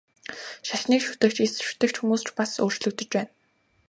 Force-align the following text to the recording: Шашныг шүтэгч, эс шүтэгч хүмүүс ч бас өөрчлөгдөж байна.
Шашныг 0.67 1.01
шүтэгч, 1.05 1.37
эс 1.45 1.53
шүтэгч 1.65 1.95
хүмүүс 1.99 2.21
ч 2.25 2.29
бас 2.37 2.51
өөрчлөгдөж 2.63 3.09
байна. 3.15 3.29